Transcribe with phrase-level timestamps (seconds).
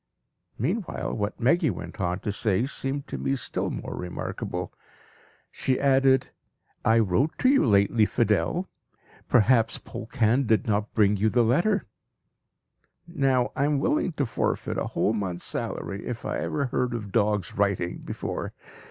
[0.57, 4.73] Meanwhile what Meggy went on to say seemed to me still more remarkable.
[5.51, 6.31] She added,
[6.83, 8.67] "I wrote to you lately, Fidel;
[9.29, 11.85] perhaps Polkan did not bring you the letter."
[13.05, 17.11] Now I am willing to forfeit a whole month's salary if I ever heard of
[17.11, 18.53] dogs writing before.